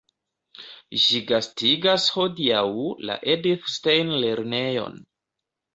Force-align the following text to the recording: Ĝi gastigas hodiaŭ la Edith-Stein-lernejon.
Ĝi 1.03 1.21
gastigas 1.33 2.07
hodiaŭ 2.15 2.65
la 3.11 3.21
Edith-Stein-lernejon. 3.37 5.03